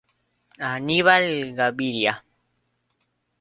[0.69, 1.25] Aníbal
[1.57, 2.13] Gaviria.